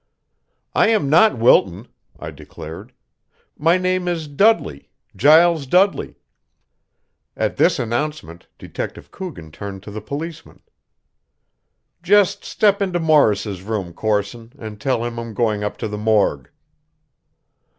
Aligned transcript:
"I 0.73 0.87
am 0.87 1.11
not 1.11 1.37
Wilton," 1.37 1.87
I 2.19 2.31
declared. 2.31 2.91
"My 3.55 3.77
name 3.77 4.07
is 4.07 4.27
Dudley 4.27 4.89
Giles 5.15 5.67
Dudley." 5.67 6.15
At 7.37 7.57
this 7.57 7.77
announcement 7.77 8.47
Detective 8.57 9.11
Coogan 9.11 9.51
turned 9.51 9.83
to 9.83 9.91
the 9.91 10.01
policeman. 10.01 10.63
"Just 12.01 12.43
step 12.43 12.81
into 12.81 12.99
Morris' 12.99 13.61
room, 13.61 13.93
Corson, 13.93 14.53
and 14.57 14.81
tell 14.81 15.05
him 15.05 15.19
I'm 15.19 15.35
going 15.35 15.63
up 15.63 15.77
to 15.77 15.87
the 15.87 15.99
morgue." 15.99 16.49